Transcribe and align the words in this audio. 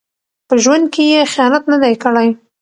په 0.47 0.55
ژوند 0.63 0.85
کې 0.93 1.03
یې 1.11 1.21
خیانت 1.33 1.63
نه 1.71 1.77
دی 1.83 1.93
کړی. 2.03 2.29